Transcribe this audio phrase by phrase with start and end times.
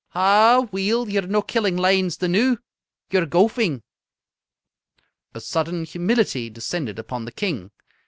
[0.15, 2.57] '""Ah, weel, ye're no killing lions the noo.
[3.11, 3.83] Ye're gowfing."
[5.35, 7.69] A sudden humility descended upon the King.